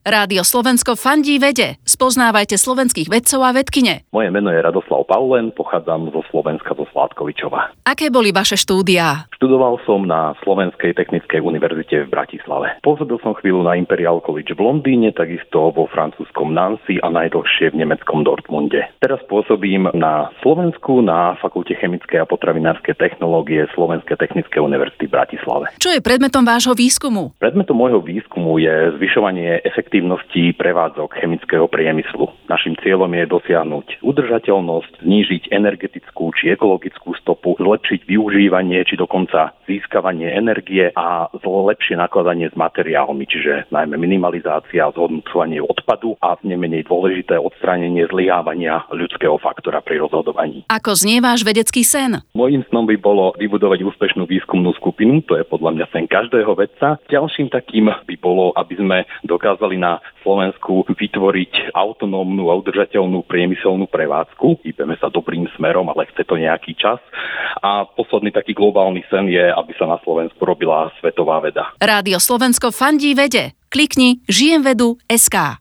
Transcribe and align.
Rádio 0.00 0.48
Slovensko 0.48 0.96
fandí 0.96 1.36
vede. 1.36 1.76
Spoznávajte 1.84 2.56
slovenských 2.56 3.12
vedcov 3.12 3.44
a 3.44 3.52
vedkine. 3.52 4.08
Moje 4.16 4.32
meno 4.32 4.48
je 4.48 4.56
Radoslav 4.56 5.04
Paulen, 5.04 5.52
pochádzam 5.52 6.08
zo 6.08 6.24
Slovenska, 6.32 6.72
zo 6.72 6.88
Sládkovičova. 6.88 7.76
Aké 7.84 8.08
boli 8.08 8.32
vaše 8.32 8.56
štúdia? 8.56 9.28
Študoval 9.36 9.76
som 9.84 10.08
na 10.08 10.32
Slovenskej 10.40 10.96
technickej 10.96 11.44
univerzite 11.44 12.08
v 12.08 12.12
Bratislave. 12.16 12.80
Pôsobil 12.80 13.20
som 13.20 13.36
chvíľu 13.36 13.60
na 13.60 13.76
Imperial 13.76 14.24
College 14.24 14.56
v 14.56 14.64
Londýne, 14.64 15.12
takisto 15.12 15.68
vo 15.68 15.84
francúzskom 15.92 16.48
Nancy 16.48 16.96
a 17.04 17.12
najdlhšie 17.12 17.76
v 17.76 17.84
nemeckom 17.84 18.24
Dortmunde. 18.24 18.88
Teraz 19.04 19.20
pôsobím 19.28 19.92
na 19.92 20.32
Slovensku 20.40 21.04
na 21.04 21.36
Fakulte 21.44 21.76
chemickej 21.76 22.24
a 22.24 22.28
potravinárskej 22.30 22.96
technológie 22.96 23.68
Slovenskej 23.76 24.16
technickej 24.16 24.64
univerzity 24.64 25.04
v 25.04 25.12
Bratislave. 25.12 25.68
Čo 25.76 25.92
je 25.92 26.00
predmetom 26.00 26.48
vášho 26.48 26.72
výskumu? 26.72 27.36
Predmetom 27.36 27.76
môjho 27.76 28.00
výskumu 28.00 28.56
je 28.56 28.96
zvyšovanie 28.96 29.60
efektivity 29.68 29.89
efektívnosti 29.90 30.54
prevádzok 30.54 31.18
chemického 31.18 31.66
priemyslu. 31.66 32.30
Našim 32.46 32.78
cieľom 32.78 33.10
je 33.10 33.26
dosiahnuť 33.26 33.86
udržateľnosť, 34.06 35.02
znížiť 35.02 35.50
energetickú 35.50 36.30
či 36.38 36.54
ekologickú 36.54 37.10
stopu, 37.18 37.58
zlepšiť 37.58 38.06
využívanie 38.06 38.86
či 38.86 38.94
dokonca 38.94 39.50
získavanie 39.66 40.30
energie 40.30 40.94
a 40.94 41.26
lepšie 41.42 41.98
nakladanie 41.98 42.46
s 42.46 42.54
materiálmi, 42.54 43.26
čiže 43.26 43.66
najmä 43.74 43.98
minimalizácia, 43.98 44.94
zhodnocovanie 44.94 45.58
odpadu 45.58 46.14
a 46.22 46.38
nemenej 46.46 46.86
dôležité 46.86 47.34
odstránenie 47.42 48.06
zlyhávania 48.14 48.86
ľudského 48.94 49.42
faktora 49.42 49.82
pri 49.82 50.06
rozhodovaní. 50.06 50.62
Ako 50.70 50.94
znie 50.94 51.18
váš 51.18 51.42
vedecký 51.42 51.82
sen? 51.82 52.22
Mojím 52.38 52.62
snom 52.70 52.86
by 52.86 52.94
bolo 52.94 53.34
vybudovať 53.42 53.82
úspešnú 53.82 54.30
výskumnú 54.30 54.70
skupinu, 54.78 55.18
to 55.26 55.34
je 55.34 55.42
podľa 55.42 55.74
mňa 55.74 55.86
sen 55.90 56.06
každého 56.06 56.54
vedca. 56.54 56.94
Ďalším 57.10 57.50
takým 57.50 57.90
by 57.90 58.14
bolo, 58.22 58.54
aby 58.54 58.78
sme 58.78 59.02
dokázali 59.26 59.79
na 59.80 60.04
Slovensku 60.20 60.84
vytvoriť 60.92 61.72
autonómnu 61.72 62.52
a 62.52 62.54
udržateľnú 62.60 63.24
priemyselnú 63.24 63.88
prevádzku. 63.88 64.62
Ideme 64.68 65.00
sa 65.00 65.08
dobrým 65.08 65.48
smerom, 65.56 65.88
ale 65.88 66.06
chce 66.12 66.28
to 66.28 66.36
nejaký 66.36 66.76
čas. 66.76 67.00
A 67.64 67.88
posledný 67.88 68.30
taký 68.30 68.52
globálny 68.52 69.00
sen 69.08 69.26
je, 69.32 69.42
aby 69.42 69.72
sa 69.80 69.88
na 69.88 69.96
Slovensku 70.04 70.38
robila 70.44 70.92
svetová 71.00 71.40
veda. 71.40 71.72
Rádio 71.80 72.20
Slovensko 72.20 72.68
fandí 72.70 73.16
vede. 73.16 73.56
Klikni 73.72 74.20
žijem 74.28 74.60
vedu 74.66 75.00
SK. 75.08 75.56